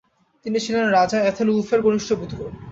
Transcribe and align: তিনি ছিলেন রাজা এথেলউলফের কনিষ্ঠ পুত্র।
তিনি 0.45 0.57
ছিলেন 0.65 0.85
রাজা 0.89 1.17
এথেলউলফের 1.21 1.79
কনিষ্ঠ 1.85 2.09
পুত্র। 2.13 2.37